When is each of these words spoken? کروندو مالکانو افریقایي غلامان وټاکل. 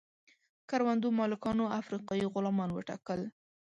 کروندو 0.69 1.07
مالکانو 1.19 1.65
افریقایي 1.79 2.25
غلامان 2.33 2.69
وټاکل. 2.73 3.19